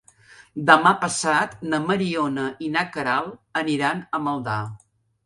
Demà 0.67 0.93
passat 1.01 1.53
na 1.73 1.79
Mariona 1.83 2.45
i 2.69 2.71
na 2.77 2.83
Queralt 2.97 3.61
aniran 3.63 4.03
a 4.19 4.23
Maldà. 4.29 4.57